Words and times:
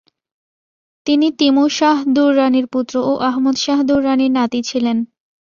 তিনি 1.05 1.27
তিমুর 1.39 1.69
শাহ 1.69 1.97
দুররানির 2.15 2.67
পুত্র 2.67 2.95
ও 3.09 3.13
আহমদ 3.29 3.55
শাহ 3.57 3.79
দুররানির 3.83 4.31
নাতি 4.31 4.59
ছিলেন। 4.69 4.97